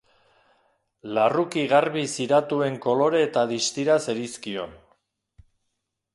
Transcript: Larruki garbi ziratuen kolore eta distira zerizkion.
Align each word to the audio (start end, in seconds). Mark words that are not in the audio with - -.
Larruki 1.17 1.65
garbi 1.73 2.05
ziratuen 2.13 2.79
kolore 2.87 3.23
eta 3.27 3.45
distira 3.53 4.01
zerizkion. 4.09 4.77